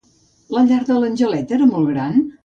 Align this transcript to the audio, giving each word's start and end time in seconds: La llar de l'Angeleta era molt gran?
La 0.55 0.63
llar 0.69 0.79
de 0.87 0.95
l'Angeleta 1.03 1.55
era 1.59 1.67
molt 1.75 1.91
gran? 1.91 2.17